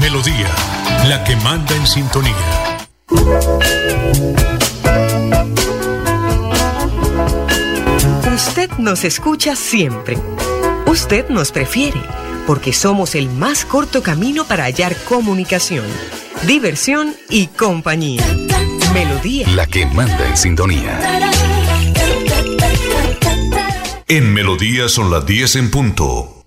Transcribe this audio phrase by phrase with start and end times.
[0.00, 0.48] Melodía,
[1.08, 2.34] la que manda en sintonía.
[8.34, 10.16] Usted nos escucha siempre.
[10.86, 12.00] Usted nos prefiere
[12.46, 15.86] porque somos el más corto camino para hallar comunicación,
[16.46, 18.24] diversión y compañía.
[18.94, 19.48] Melodía.
[19.48, 20.98] La que manda en sintonía.
[24.06, 26.37] En Melodía son las 10 en punto.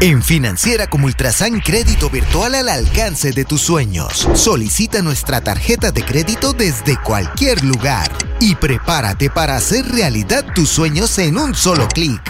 [0.00, 4.28] En Financiera como Ultrasan Crédito Virtual al alcance de tus sueños.
[4.34, 11.18] Solicita nuestra tarjeta de crédito desde cualquier lugar y prepárate para hacer realidad tus sueños
[11.18, 12.20] en un solo clic.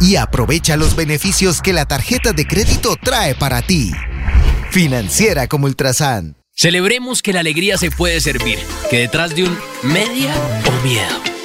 [0.00, 3.92] Y aprovecha los beneficios que la tarjeta de crédito trae para ti.
[4.70, 6.36] Financiera como Ultrasan.
[6.52, 8.58] Celebremos que la alegría se puede servir,
[8.90, 10.34] que detrás de un media
[10.66, 11.34] o miedo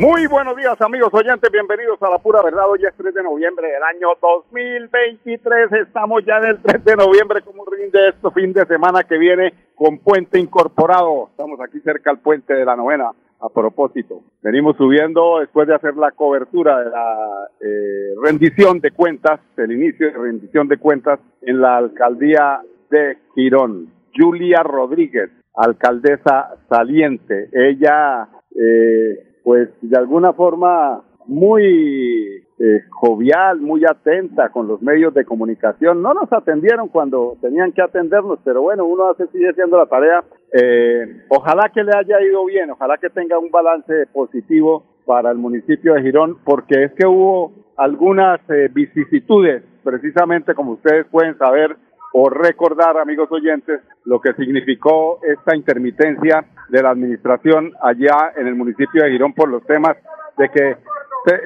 [0.00, 2.70] Muy buenos días amigos oyentes, bienvenidos a la pura verdad.
[2.70, 5.72] Hoy es 3 de noviembre del año 2023.
[5.72, 9.52] Estamos ya en el 3 de noviembre como rinde esto fin de semana que viene
[9.74, 11.28] con puente incorporado.
[11.28, 13.10] Estamos aquí cerca al puente de la novena.
[13.40, 19.38] A propósito, venimos subiendo después de hacer la cobertura de la eh, rendición de cuentas,
[19.58, 23.92] el inicio de rendición de cuentas en la alcaldía de Girón.
[24.16, 27.50] Julia Rodríguez, alcaldesa saliente.
[27.52, 35.24] Ella eh, pues de alguna forma muy eh, jovial, muy atenta con los medios de
[35.24, 36.02] comunicación.
[36.02, 40.24] No nos atendieron cuando tenían que atendernos, pero bueno, uno hace, sigue haciendo la tarea.
[40.52, 45.38] Eh, ojalá que le haya ido bien, ojalá que tenga un balance positivo para el
[45.38, 51.76] municipio de Girón, porque es que hubo algunas eh, vicisitudes, precisamente como ustedes pueden saber,
[52.12, 58.54] o recordar, amigos oyentes, lo que significó esta intermitencia de la administración allá en el
[58.54, 59.96] municipio de Girón por los temas
[60.36, 60.76] de que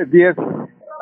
[0.07, 0.37] 10,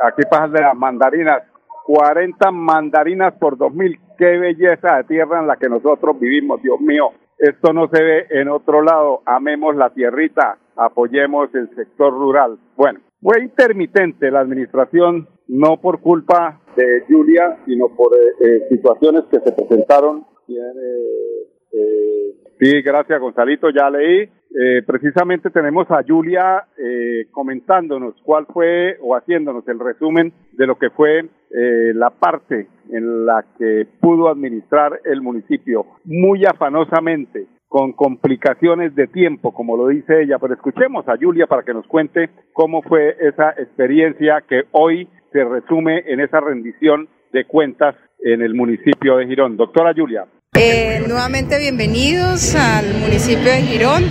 [0.02, 1.42] aquí pasan de las mandarinas,
[1.84, 7.10] 40 mandarinas por 2.000, qué belleza de tierra en la que nosotros vivimos, Dios mío,
[7.38, 12.58] esto no se ve en otro lado, amemos la tierrita, apoyemos el sector rural.
[12.76, 19.24] Bueno, fue intermitente la administración, no por culpa de Julia, sino por eh, eh, situaciones
[19.30, 20.24] que se presentaron.
[20.48, 24.22] Eh, sí, gracias Gonzalito, ya leí.
[24.54, 30.76] eh, precisamente tenemos a Julia eh, comentándonos cuál fue o haciéndonos el resumen de lo
[30.76, 37.94] que fue eh, la parte en la que pudo administrar el municipio muy afanosamente, con
[37.94, 40.36] complicaciones de tiempo, como lo dice ella.
[40.38, 45.42] Pero escuchemos a Julia para que nos cuente cómo fue esa experiencia que hoy se
[45.42, 49.56] resume en esa rendición de cuentas en el municipio de Girón.
[49.56, 50.26] Doctora Julia.
[50.54, 54.02] Eh, nuevamente bienvenidos al municipio de Girón.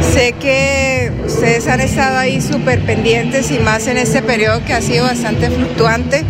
[0.00, 4.80] Sé que ustedes han estado ahí súper pendientes y más en este periodo que ha
[4.80, 6.24] sido bastante fluctuante.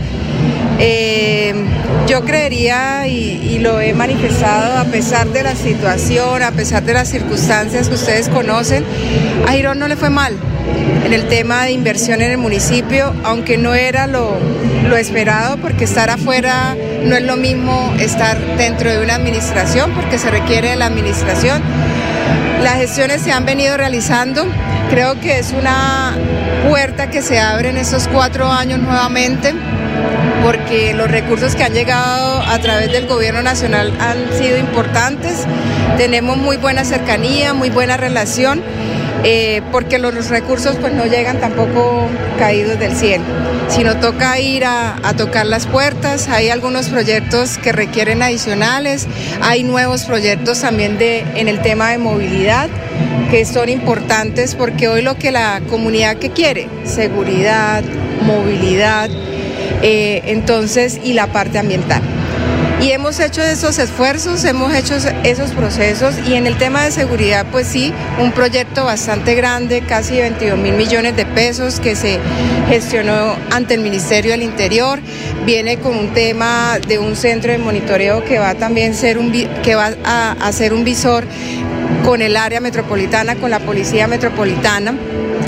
[0.78, 1.54] Eh,
[2.06, 7.08] yo creería y, lo he manifestado a pesar de la situación, a pesar de las
[7.08, 8.84] circunstancias que ustedes conocen,
[9.48, 10.36] a Girón no le fue mal
[11.04, 14.36] en el tema de inversión en el municipio, aunque no era lo,
[14.88, 20.18] lo esperado, porque estar afuera no es lo mismo estar dentro de una administración, porque
[20.18, 21.62] se requiere de la administración.
[22.62, 24.46] Las gestiones se han venido realizando,
[24.90, 26.14] creo que es una
[26.68, 29.54] puerta que se abre en estos cuatro años nuevamente
[30.42, 35.44] porque los recursos que han llegado a través del gobierno nacional han sido importantes.
[35.96, 38.62] Tenemos muy buena cercanía, muy buena relación.
[39.24, 42.06] Eh, porque los recursos pues no llegan tampoco
[42.38, 43.24] caídos del cielo,
[43.68, 49.08] sino toca ir a, a, tocar las puertas, hay algunos proyectos que requieren adicionales,
[49.40, 52.68] hay nuevos proyectos también de, en el tema de movilidad
[53.30, 57.82] que son importantes porque hoy lo que la comunidad que quiere, seguridad,
[58.22, 59.10] movilidad,
[59.88, 62.02] eh, entonces, y la parte ambiental.
[62.80, 67.46] Y hemos hecho esos esfuerzos, hemos hecho esos procesos y en el tema de seguridad,
[67.52, 72.18] pues sí, un proyecto bastante grande, casi 22 mil millones de pesos que se
[72.68, 74.98] gestionó ante el Ministerio del Interior.
[75.44, 80.32] Viene con un tema de un centro de monitoreo que va también ser va a
[80.32, 81.24] hacer un visor
[82.04, 84.94] con el área metropolitana, con la Policía Metropolitana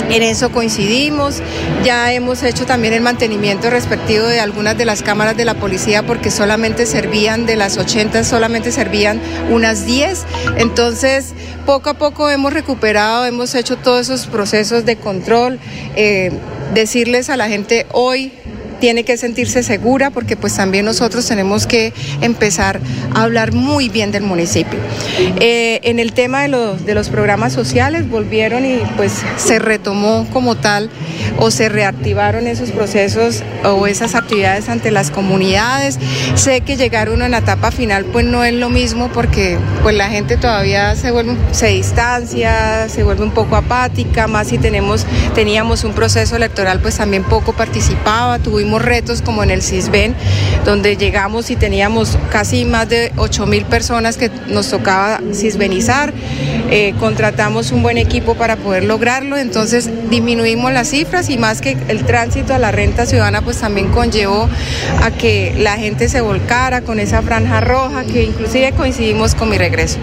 [0.09, 1.41] en eso coincidimos.
[1.83, 6.03] Ya hemos hecho también el mantenimiento respectivo de algunas de las cámaras de la policía
[6.03, 10.25] porque solamente servían de las 80, solamente servían unas 10.
[10.57, 11.33] Entonces,
[11.65, 15.59] poco a poco hemos recuperado, hemos hecho todos esos procesos de control.
[15.95, 16.31] Eh,
[16.73, 18.31] decirles a la gente hoy
[18.79, 22.79] tiene que sentirse segura porque pues también nosotros tenemos que empezar
[23.13, 24.79] a hablar muy bien del municipio.
[25.39, 30.27] Eh, en el tema de los, de los programas sociales volvieron y pues se retomó
[30.31, 30.89] como tal
[31.37, 35.99] o se reactivaron esos procesos o esas actividades ante las comunidades.
[36.35, 39.95] Sé que llegar uno en la etapa final pues no es lo mismo porque pues
[39.95, 45.05] la gente todavía se vuelve, se distancia, se vuelve un poco apática, más si tenemos,
[45.35, 50.13] teníamos un proceso electoral pues también poco participaba, tuvimos retos como en el CISBEN,
[50.65, 56.13] donde llegamos y teníamos casi más de 8 mil personas que nos tocaba cisbenizar.
[56.71, 61.75] Eh, contratamos un buen equipo para poder lograrlo, entonces disminuimos las cifras y más que
[61.87, 64.47] el tránsito a la renta ciudadana, pues también conllevó
[65.01, 69.57] a que la gente se volcara con esa franja roja, que inclusive coincidimos con mi
[69.57, 69.97] regreso.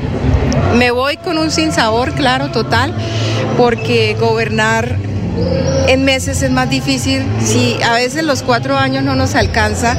[0.76, 2.94] Me voy con un sinsabor, claro, total,
[3.56, 4.96] porque gobernar
[5.88, 7.24] en meses es más difícil.
[7.44, 9.96] Si a veces los cuatro años no nos alcanza,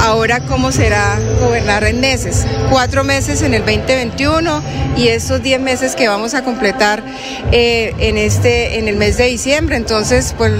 [0.00, 2.46] ahora cómo será gobernar en meses.
[2.70, 4.62] Cuatro meses en el 2021
[4.96, 7.02] y estos diez meses que vamos a completar
[7.52, 9.76] eh, en, este, en el mes de diciembre.
[9.76, 10.52] Entonces, pues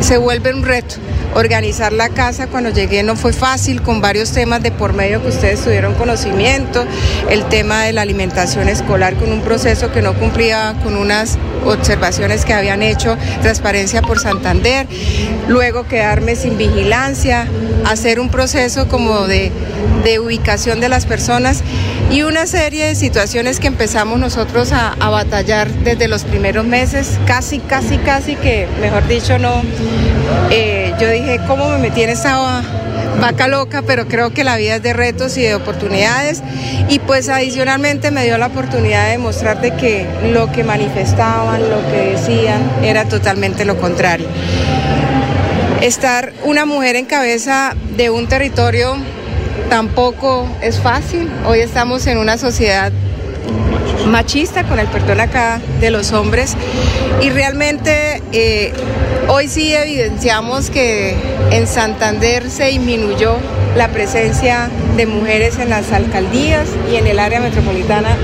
[0.00, 0.96] se vuelve un reto.
[1.34, 5.28] Organizar la casa cuando llegué no fue fácil, con varios temas de por medio que
[5.28, 6.84] ustedes tuvieron conocimiento,
[7.30, 12.44] el tema de la alimentación escolar con un proceso que no cumplía con unas observaciones
[12.44, 14.86] que habían hecho Transparencia por Santander,
[15.48, 17.46] luego quedarme sin vigilancia,
[17.84, 19.52] hacer un proceso como de,
[20.22, 21.62] ubicación de las personas
[22.10, 27.58] y una serie de situaciones que empezamos nosotros a, batallar desde los primeros meses, casi,
[27.58, 29.62] casi, casi que, mejor dicho, no,
[30.50, 32.62] eh, yo dije, ¿cómo me metí en esa
[33.20, 33.82] vaca loca?
[33.82, 36.42] Pero creo que la vida es de retos y de oportunidades
[36.88, 41.86] y pues adicionalmente me dio la oportunidad de mostrar de que lo que manifestaban, lo
[41.90, 44.26] que decían, era totalmente lo contrario.
[45.82, 48.96] Estar una mujer en cabeza de un territorio
[49.68, 51.30] tampoco es fácil.
[51.46, 52.90] Hoy estamos en una sociedad
[54.06, 56.56] machista, con el perdón acá de los hombres,
[57.20, 58.72] y realmente eh,
[59.28, 61.14] hoy sí evidenciamos que
[61.50, 63.36] en Santander se disminuyó
[63.76, 68.16] la presencia de mujeres en las alcaldías y en el área metropolitana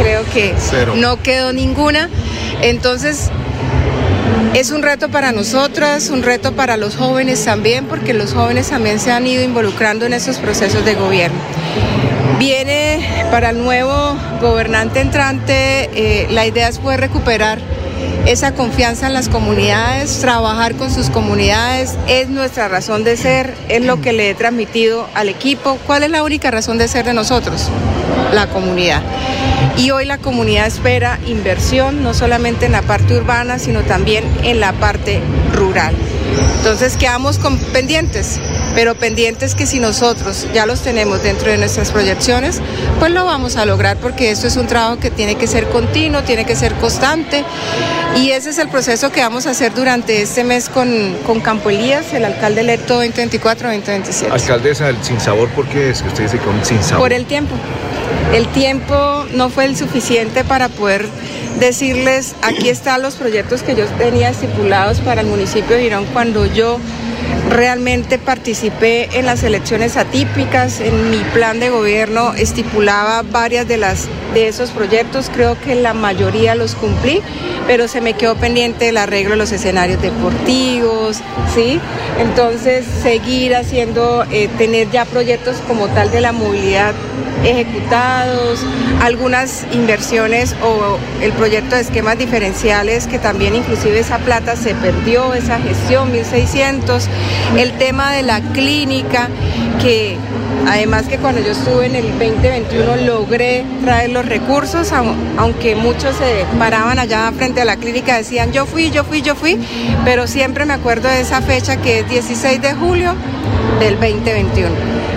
[0.00, 0.94] creo que Cero.
[0.96, 2.08] no quedó ninguna.
[2.62, 3.30] Entonces,
[4.54, 9.00] es un reto para nosotras, un reto para los jóvenes también, porque los jóvenes también
[9.00, 11.38] se han ido involucrando en esos procesos de gobierno.
[12.38, 17.58] Viene para el nuevo gobernante entrante, eh, la idea es poder recuperar
[18.26, 23.84] esa confianza en las comunidades, trabajar con sus comunidades, es nuestra razón de ser, es
[23.84, 25.78] lo que le he transmitido al equipo.
[25.86, 27.68] ¿Cuál es la única razón de ser de nosotros?
[28.32, 29.02] La comunidad.
[29.76, 34.60] Y hoy la comunidad espera inversión, no solamente en la parte urbana, sino también en
[34.60, 35.20] la parte
[35.54, 35.94] rural.
[36.58, 38.38] Entonces quedamos con pendientes,
[38.74, 42.60] pero pendientes que si nosotros ya los tenemos dentro de nuestras proyecciones,
[42.98, 46.22] pues lo vamos a lograr porque esto es un trabajo que tiene que ser continuo,
[46.22, 47.44] tiene que ser constante
[48.16, 51.70] y ese es el proceso que vamos a hacer durante este mes con, con Campo
[51.70, 54.30] Elías, el alcalde electo 2024-2027.
[54.30, 57.02] Alcaldesa, el sabor, ¿por qué es que usted dice con sabor?
[57.02, 57.54] Por el tiempo.
[58.34, 61.06] El tiempo no fue el suficiente para poder
[61.58, 66.46] decirles, aquí están los proyectos que yo tenía estipulados para el municipio de Girón cuando
[66.46, 66.78] yo
[67.50, 74.08] realmente participé en las elecciones atípicas, en mi plan de gobierno estipulaba varias de las
[74.34, 77.20] de esos proyectos, creo que la mayoría los cumplí,
[77.66, 81.20] pero se me quedó pendiente el arreglo de los escenarios deportivos,
[81.54, 81.80] ¿sí?
[82.18, 86.94] Entonces, seguir haciendo, eh, tener ya proyectos como tal de la movilidad
[87.44, 88.64] ejecutados,
[89.00, 95.34] algunas inversiones o el proyecto de esquemas diferenciales que también inclusive esa plata se perdió,
[95.34, 97.08] esa gestión 1600,
[97.58, 99.28] el tema de la clínica
[99.80, 100.16] que
[100.66, 106.44] además que cuando yo estuve en el 2021 logré traer los recursos, aunque muchos se
[106.58, 109.58] paraban allá frente a la clínica decían yo fui, yo fui, yo fui,
[110.04, 113.14] pero siempre me acuerdo de esa fecha que es 16 de julio
[113.80, 114.70] del 2021.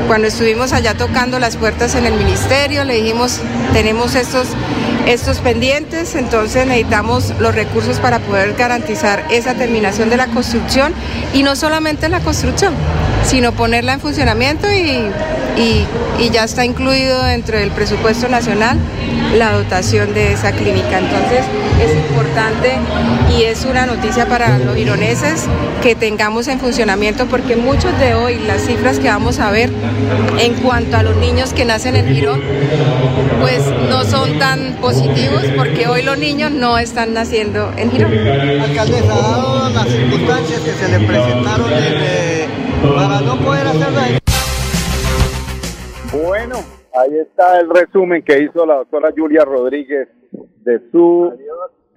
[0.07, 3.39] Cuando estuvimos allá tocando las puertas en el ministerio, le dijimos,
[3.73, 4.47] tenemos estos,
[5.07, 10.93] estos pendientes, entonces necesitamos los recursos para poder garantizar esa terminación de la construcción
[11.33, 12.73] y no solamente la construcción,
[13.25, 15.09] sino ponerla en funcionamiento y,
[15.57, 15.85] y,
[16.31, 18.77] ya está incluido dentro del presupuesto nacional
[19.37, 20.99] la dotación de esa clínica.
[20.99, 21.45] Entonces
[21.81, 22.73] es importante
[23.37, 25.45] y es una noticia para los gironeses
[25.81, 29.69] que tengamos en funcionamiento porque muchos de hoy las cifras que vamos a ver
[30.39, 32.41] en cuanto a los niños que nacen en Girón
[33.39, 38.11] pues no son tan positivos porque hoy los niños no están naciendo en Girón.
[38.13, 41.69] Alcaldesa, las circunstancias que se le presentaron
[42.95, 44.24] para no poder hacerlo
[46.23, 46.55] bueno,
[46.93, 50.07] ahí está el resumen que hizo la doctora Julia Rodríguez
[50.63, 51.33] de su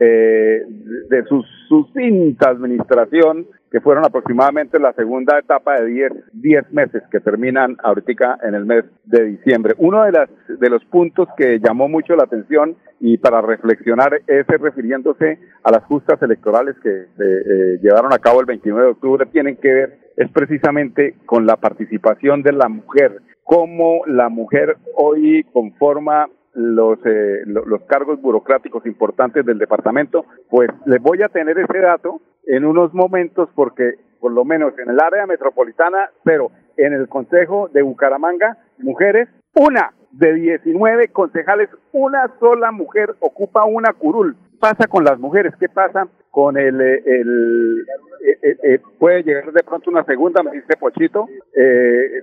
[0.00, 0.62] eh,
[1.10, 7.18] de su sucinta administración, que fueron aproximadamente la segunda etapa de 10 diez, meses que
[7.18, 9.74] terminan ahorita en el mes de diciembre.
[9.78, 14.46] Uno de, las, de los puntos que llamó mucho la atención y para reflexionar es
[14.46, 19.26] refiriéndose a las justas electorales que se eh, llevaron a cabo el 29 de octubre,
[19.26, 25.42] tienen que ver es precisamente con la participación de la mujer cómo la mujer hoy
[25.54, 31.78] conforma los, eh, los cargos burocráticos importantes del departamento, pues les voy a tener ese
[31.78, 37.08] dato en unos momentos porque por lo menos en el área metropolitana, pero en el
[37.08, 44.36] Consejo de Bucaramanga, mujeres, una de 19 concejales, una sola mujer ocupa una curul.
[44.50, 45.54] ¿Qué pasa con las mujeres?
[45.58, 46.06] ¿Qué pasa
[46.38, 51.26] con el, eh, eh, eh, puede llegar de pronto una segunda, me dice Pochito,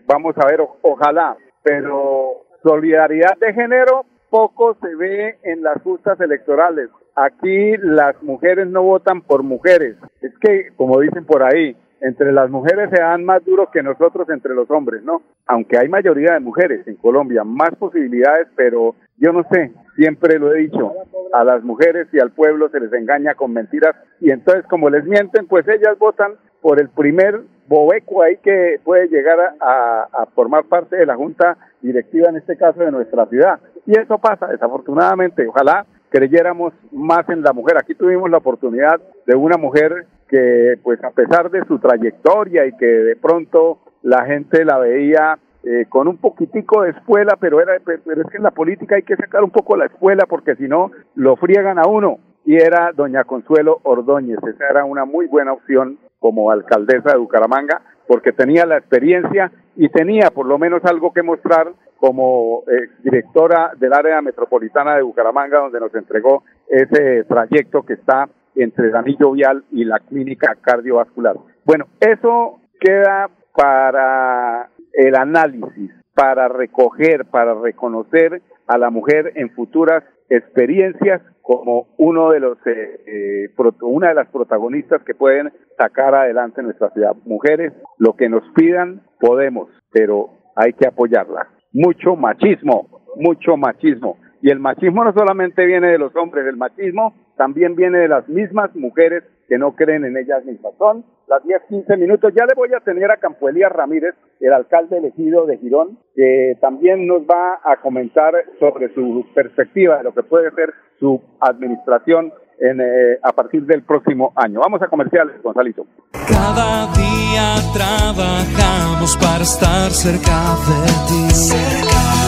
[0.06, 6.92] vamos a ver, ojalá, pero solidaridad de género poco se ve en las justas electorales.
[7.14, 9.98] Aquí las mujeres no votan por mujeres.
[10.22, 14.30] Es que, como dicen por ahí, entre las mujeres se dan más duro que nosotros
[14.30, 15.24] entre los hombres, ¿no?
[15.46, 20.54] Aunque hay mayoría de mujeres en Colombia, más posibilidades, pero yo no sé, siempre lo
[20.54, 20.94] he dicho,
[21.34, 25.06] a las mujeres y al pueblo se les engaña con mentiras y entonces como les
[25.06, 30.66] mienten, pues ellas votan por el primer bobeco ahí que puede llegar a, a, formar
[30.66, 33.60] parte de la junta directiva, en este caso de nuestra ciudad.
[33.86, 35.48] Y eso pasa, desafortunadamente.
[35.48, 37.78] Ojalá creyéramos más en la mujer.
[37.78, 42.76] Aquí tuvimos la oportunidad de una mujer que, pues a pesar de su trayectoria y
[42.78, 47.74] que de pronto la gente la veía eh, con un poquitico de escuela, pero, era,
[47.84, 50.68] pero es que en la política hay que sacar un poco la escuela porque si
[50.68, 52.20] no lo friegan a uno.
[52.46, 57.82] Y era doña Consuelo Ordóñez, esa era una muy buena opción como alcaldesa de Bucaramanga
[58.08, 63.72] porque tenía la experiencia y tenía por lo menos algo que mostrar como eh, directora
[63.80, 69.32] del área metropolitana de Bucaramanga, donde nos entregó ese trayecto que está entre el anillo
[69.32, 71.36] vial y la clínica cardiovascular.
[71.66, 80.04] Bueno, eso queda para el análisis, para recoger, para reconocer a la mujer en futuras
[80.30, 83.50] experiencias como uno de los eh, eh,
[83.82, 87.16] una de las protagonistas que pueden sacar adelante nuestra ciudad.
[87.26, 91.50] Mujeres, lo que nos pidan podemos, pero hay que apoyarla.
[91.74, 92.88] mucho machismo,
[93.18, 94.18] mucho machismo.
[94.42, 98.28] Y el machismo no solamente viene de los hombres, el machismo también viene de las
[98.30, 100.74] mismas mujeres que no creen en ellas mismas.
[100.78, 102.34] Son las 10, 15 minutos.
[102.36, 107.08] Ya le voy a tener a Campuelía Ramírez, el alcalde elegido de Girón, que también
[107.08, 112.80] nos va a comentar sobre su perspectiva de lo que puede ser su administración en,
[112.80, 114.60] eh, a partir del próximo año.
[114.62, 115.86] Vamos a comerciales, Gonzalito.
[116.12, 121.26] Cada día trabajamos para estar cerca de ti.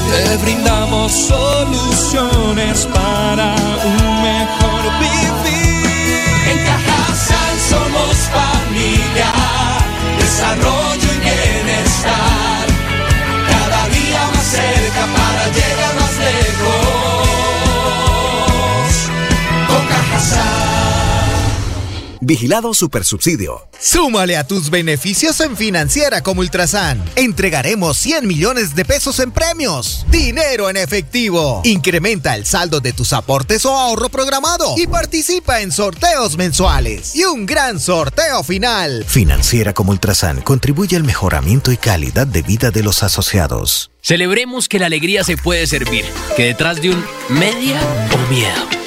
[0.08, 3.56] Te brindamos soluciones para
[3.86, 5.37] un mejor vivir.
[8.18, 8.47] En Cajasal somos
[22.28, 23.70] Vigilado Supersubsidio.
[23.80, 27.02] Súmale a tus beneficios en Financiera como Ultrasan.
[27.16, 30.06] Entregaremos 100 millones de pesos en premios.
[30.12, 31.62] Dinero en efectivo.
[31.64, 37.16] Incrementa el saldo de tus aportes o ahorro programado y participa en sorteos mensuales.
[37.16, 39.06] Y un gran sorteo final.
[39.08, 43.90] Financiera como Ultrasan contribuye al mejoramiento y calidad de vida de los asociados.
[44.02, 46.04] Celebremos que la alegría se puede servir,
[46.36, 47.80] que detrás de un media
[48.14, 48.87] o miedo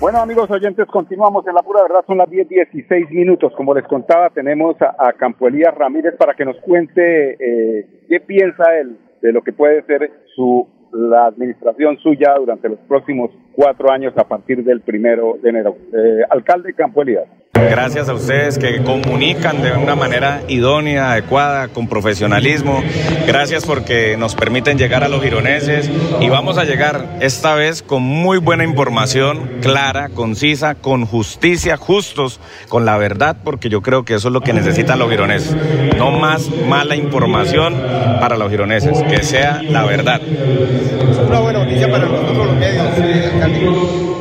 [0.00, 2.04] Bueno, amigos oyentes, continuamos en la pura verdad.
[2.06, 3.52] Son las 10, 16 minutos.
[3.56, 8.20] Como les contaba, tenemos a, a Campo Elías Ramírez para que nos cuente eh, qué
[8.20, 13.90] piensa él de lo que puede ser su la administración suya durante los próximos cuatro
[13.90, 15.76] años a partir del primero de enero.
[15.92, 17.24] Eh, alcalde Campo Elías.
[17.54, 22.80] Gracias a ustedes que comunican de una manera idónea, adecuada, con profesionalismo.
[23.26, 25.90] Gracias porque nos permiten llegar a los gironeses
[26.20, 32.40] y vamos a llegar esta vez con muy buena información, clara, concisa, con justicia, justos,
[32.68, 35.56] con la verdad, porque yo creo que eso es lo que necesitan los gironeses.
[35.96, 37.74] No más mala información
[38.20, 40.20] para los gironeses, que sea la verdad.
[40.22, 42.86] Es una buena noticia para nosotros los medios,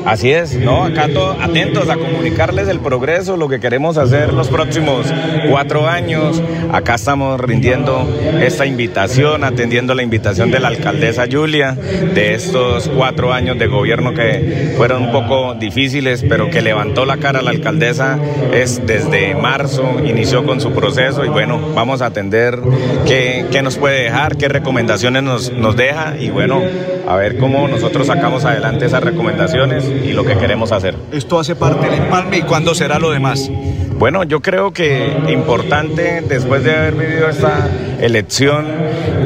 [0.05, 0.85] Así es, ¿no?
[0.85, 5.05] Acá to- atentos a comunicarles el progreso, lo que queremos hacer los próximos
[5.49, 6.41] cuatro años.
[6.71, 8.07] Acá estamos rindiendo
[8.41, 11.73] esta invitación, atendiendo la invitación de la alcaldesa Julia,
[12.13, 17.17] de estos cuatro años de gobierno que fueron un poco difíciles, pero que levantó la
[17.17, 18.17] cara la alcaldesa
[18.53, 22.57] es desde marzo, inició con su proceso y bueno, vamos a atender
[23.05, 26.61] qué, qué nos puede dejar, qué recomendaciones nos, nos deja y bueno,
[27.07, 30.95] a ver cómo nosotros sacamos adelante esas recomendaciones y lo que queremos hacer.
[31.11, 33.49] Esto hace parte del empalme y cuándo será lo demás.
[33.97, 37.67] Bueno, yo creo que importante después de haber vivido esta
[37.99, 38.67] elección,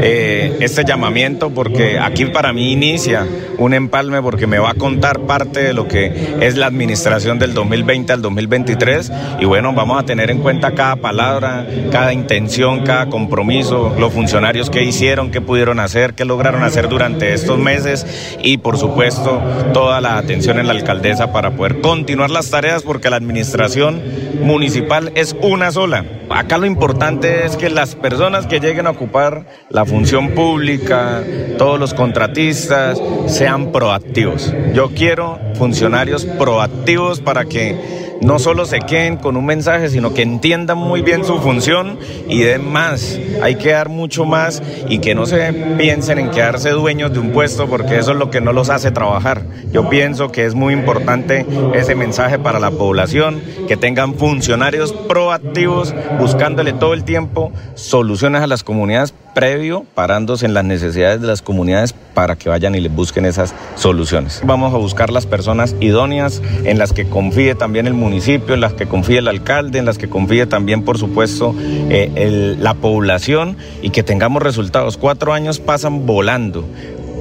[0.02, 3.26] eh, este llamamiento, porque aquí para mí inicia
[3.58, 7.54] un empalme porque me va a contar parte de lo que es la administración del
[7.54, 13.08] 2020 al 2023 y bueno, vamos a tener en cuenta cada palabra, cada intención, cada
[13.08, 18.06] compromiso, los funcionarios que hicieron, qué pudieron hacer, qué lograron hacer durante estos meses
[18.42, 19.42] y por supuesto
[19.74, 24.02] toda la atención en la alcaldesa para poder continuar las tareas porque la administración
[24.41, 26.06] municipal es una sola.
[26.30, 31.23] Acá lo importante es que las personas que lleguen a ocupar la función pública,
[31.58, 34.54] todos los contratistas, sean proactivos.
[34.73, 40.21] Yo quiero funcionarios proactivos para que no solo se queden con un mensaje, sino que
[40.21, 43.19] entiendan muy bien su función y den más.
[43.41, 47.31] Hay que dar mucho más y que no se piensen en quedarse dueños de un
[47.31, 49.43] puesto porque eso es lo que no los hace trabajar.
[49.71, 55.93] Yo pienso que es muy importante ese mensaje para la población, que tengan funcionarios proactivos
[56.19, 61.41] buscándole todo el tiempo soluciones a las comunidades previo parándose en las necesidades de las
[61.41, 64.41] comunidades para que vayan y les busquen esas soluciones.
[64.46, 68.74] Vamos a buscar las personas idóneas en las que confíe también el municipio, en las
[68.74, 73.91] que confíe el alcalde, en las que confíe también, por supuesto, eh, la población y
[73.91, 74.98] que tengamos resultados.
[74.98, 76.65] Cuatro años pasan volando,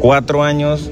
[0.01, 0.91] cuatro años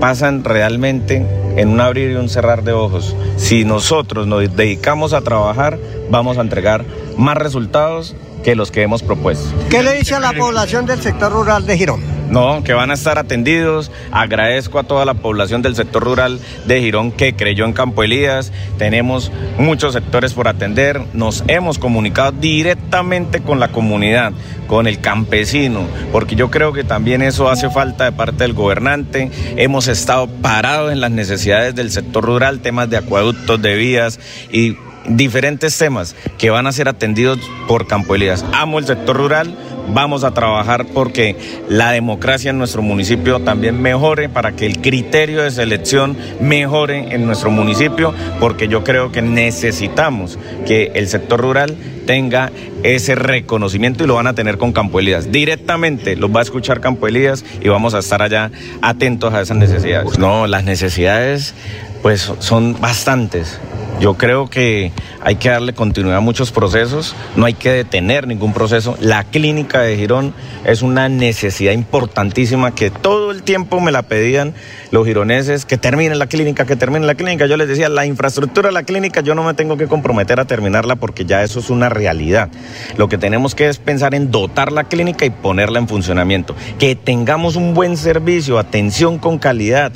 [0.00, 1.24] pasan realmente
[1.56, 3.16] en un abrir y un cerrar de ojos.
[3.36, 5.78] Si nosotros nos dedicamos a trabajar,
[6.10, 6.84] vamos a entregar
[7.16, 9.48] más resultados que los que hemos propuesto.
[9.70, 12.18] ¿Qué le dice a la población del sector rural de Girón?
[12.30, 13.90] No, que van a estar atendidos.
[14.12, 18.52] Agradezco a toda la población del sector rural de Girón que creyó en Campo Elías.
[18.76, 21.00] Tenemos muchos sectores por atender.
[21.14, 24.32] Nos hemos comunicado directamente con la comunidad,
[24.66, 29.30] con el campesino, porque yo creo que también eso hace falta de parte del gobernante.
[29.56, 34.20] Hemos estado parados en las necesidades del sector rural, temas de acueductos, de vías
[34.52, 34.76] y
[35.10, 38.44] diferentes temas que van a ser atendidos por Campo Elías.
[38.52, 39.56] Amo el sector rural,
[39.92, 41.36] vamos a trabajar porque
[41.68, 47.26] la democracia en nuestro municipio también mejore, para que el criterio de selección mejore en
[47.26, 52.50] nuestro municipio, porque yo creo que necesitamos que el sector rural tenga
[52.82, 55.30] ese reconocimiento y lo van a tener con Campo Elías.
[55.30, 59.56] Directamente los va a escuchar Campo Elías y vamos a estar allá atentos a esas
[59.56, 60.18] necesidades.
[60.18, 61.54] No, las necesidades
[62.02, 63.58] pues son bastantes.
[64.00, 68.52] Yo creo que hay que darle continuidad a muchos procesos, no hay que detener ningún
[68.52, 68.96] proceso.
[69.00, 70.34] La clínica de Girón
[70.64, 74.54] es una necesidad importantísima que todo el tiempo me la pedían
[74.92, 77.46] los gironeses, que termine la clínica, que termine la clínica.
[77.46, 80.44] Yo les decía, la infraestructura de la clínica yo no me tengo que comprometer a
[80.44, 82.50] terminarla porque ya eso es una realidad.
[82.96, 86.54] Lo que tenemos que es pensar en dotar la clínica y ponerla en funcionamiento.
[86.78, 89.92] Que tengamos un buen servicio, atención con calidad,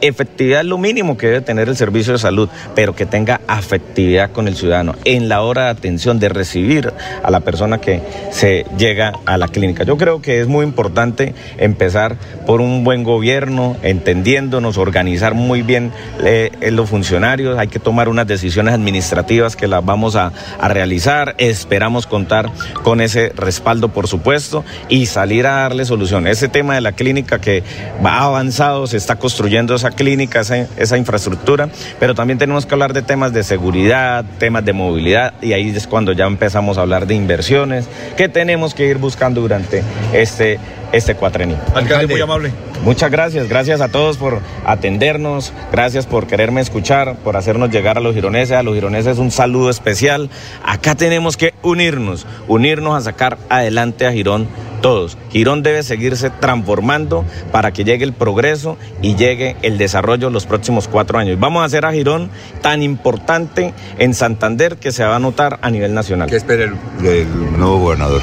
[0.00, 4.30] efectividad es lo mínimo que debe tener el servicio de salud, pero que tenga afectividad
[4.30, 8.66] con el ciudadano en la hora de atención, de recibir a la persona que se
[8.78, 9.84] llega a la clínica.
[9.84, 15.92] Yo creo que es muy importante empezar por un buen gobierno, entendiéndonos, organizar muy bien
[16.22, 21.34] eh, los funcionarios, hay que tomar unas decisiones administrativas que las vamos a, a realizar,
[21.38, 22.50] esperamos contar
[22.82, 26.26] con ese respaldo, por supuesto, y salir a darle solución.
[26.26, 27.62] Ese tema de la clínica que
[28.04, 33.02] va avanzado, se está construyendo esa clínica, esa, infraestructura, pero también tenemos que hablar de
[33.02, 37.14] temas de seguridad, temas de movilidad, y ahí es cuando ya empezamos a hablar de
[37.14, 40.58] inversiones que tenemos que ir buscando durante este,
[40.92, 41.56] este cuatrenio.
[41.74, 42.52] Alcalde, muy amable.
[42.84, 48.00] Muchas gracias, gracias a todos por atendernos, gracias por quererme escuchar, por hacernos llegar a
[48.00, 50.28] los gironeses, a los gironeses un saludo especial.
[50.62, 54.48] Acá tenemos que unirnos, unirnos a sacar adelante a Girón
[54.84, 55.16] todos.
[55.30, 60.88] Girón debe seguirse transformando para que llegue el progreso y llegue el desarrollo los próximos
[60.88, 61.40] cuatro años.
[61.40, 62.28] Vamos a hacer a Girón
[62.60, 66.28] tan importante en Santander que se va a notar a nivel nacional.
[66.28, 68.20] ¿Qué espera el, el nuevo gobernador?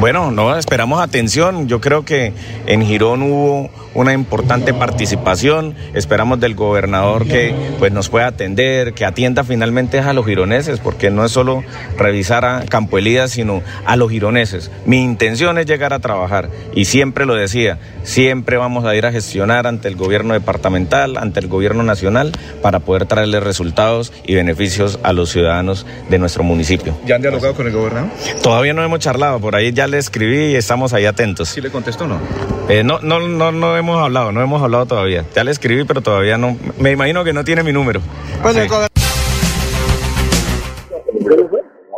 [0.00, 1.68] Bueno, no, esperamos atención.
[1.68, 2.32] Yo creo que
[2.64, 5.74] en Girón hubo una importante participación.
[5.92, 11.10] Esperamos del gobernador que pues, nos pueda atender, que atienda finalmente a los gironeses, porque
[11.10, 11.64] no es solo
[11.96, 14.70] revisar a Campo Elías, sino a los gironeses.
[14.86, 19.10] Mi intención es llegar a trabajar y siempre lo decía, siempre vamos a ir a
[19.10, 22.30] gestionar ante el gobierno departamental, ante el gobierno nacional,
[22.62, 26.96] para poder traerle resultados y beneficios a los ciudadanos de nuestro municipio.
[27.04, 28.10] ¿Ya han dialogado con el gobernador?
[28.44, 31.48] Todavía no hemos charlado, por ahí ya le escribí y estamos ahí atentos.
[31.48, 32.20] ¿Sí le contestó o no?
[32.68, 35.24] Eh, no, no, no, no hemos hablado, no hemos hablado todavía.
[35.34, 36.56] Ya le escribí, pero todavía no.
[36.78, 38.00] Me imagino que no tiene mi número.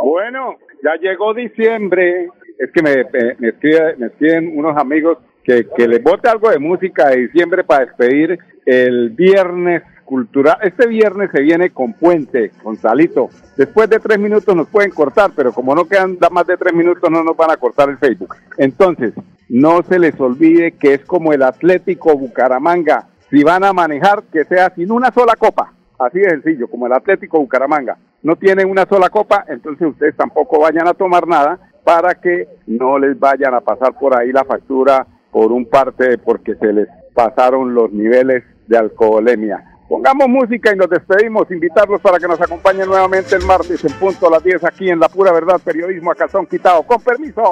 [0.02, 2.28] Bueno, ya llegó diciembre.
[2.58, 7.08] Es que me, me, me escriben unos amigos que, que les bote algo de música
[7.08, 10.58] de diciembre para despedir el viernes cultural.
[10.62, 13.30] Este viernes se viene con Puente, con Salito.
[13.56, 17.08] Después de tres minutos nos pueden cortar, pero como no quedan más de tres minutos
[17.10, 18.34] no nos van a cortar el Facebook.
[18.58, 19.14] Entonces,
[19.50, 23.08] no se les olvide que es como el Atlético Bucaramanga.
[23.30, 25.72] Si van a manejar, que sea sin una sola copa.
[25.98, 27.98] Así de sencillo, como el Atlético Bucaramanga.
[28.22, 32.98] No tienen una sola copa, entonces ustedes tampoco vayan a tomar nada para que no
[32.98, 37.74] les vayan a pasar por ahí la factura por un parte porque se les pasaron
[37.74, 39.64] los niveles de alcoholemia.
[39.88, 41.50] Pongamos música y nos despedimos.
[41.50, 45.00] Invitarlos para que nos acompañen nuevamente el martes en punto a las 10 aquí en
[45.00, 46.84] La Pura Verdad Periodismo a Calzón Quitado.
[46.84, 47.42] Con permiso.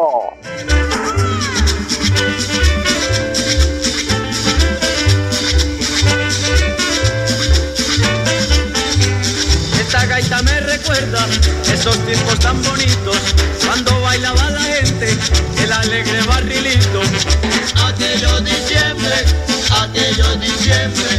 [9.81, 11.27] Esta gaita me recuerda
[11.73, 13.17] esos tiempos tan bonitos
[13.65, 15.17] cuando bailaba la gente
[15.63, 17.01] el alegre barrilito.
[17.87, 19.25] Aquellos diciembre,
[19.83, 21.19] aquellos diciembre,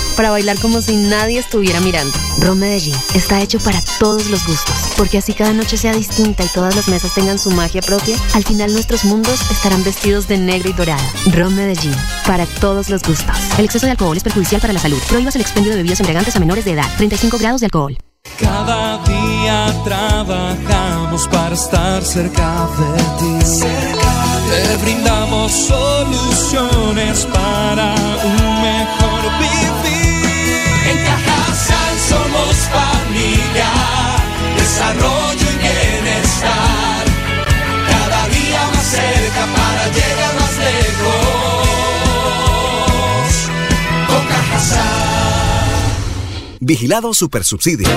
[0.15, 2.17] para bailar como si nadie estuviera mirando.
[2.39, 6.47] Ron Medellín está hecho para todos los gustos, porque así cada noche sea distinta y
[6.47, 10.69] todas las mesas tengan su magia propia, al final nuestros mundos estarán vestidos de negro
[10.69, 11.03] y dorado.
[11.31, 11.95] Ron Medellín,
[12.25, 13.35] para todos los gustos.
[13.57, 14.99] El exceso de alcohol es perjudicial para la salud.
[15.09, 16.89] Prohíbas el expendio de bebidas embriagantes a menores de edad.
[16.97, 17.97] 35 grados de alcohol.
[18.39, 23.55] Cada día trabajamos para estar cerca de ti.
[24.49, 29.60] Te brindamos soluciones para un mejor vivir.
[32.11, 33.71] Somos familia,
[34.57, 37.03] desarrollo y bienestar.
[37.87, 41.69] Cada día más cerca para llegar más lejos.
[44.07, 44.91] Con Cajasal.
[46.59, 47.87] Vigilado Supersubsidio.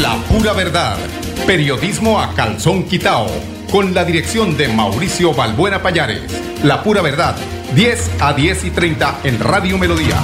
[0.00, 0.98] La pura verdad.
[1.46, 3.28] Periodismo a calzón quitao.
[3.70, 6.22] Con la dirección de Mauricio Balbuena Payares.
[6.64, 7.36] La pura verdad.
[7.76, 10.20] 10 a 10 y 30 en Radio Melodía.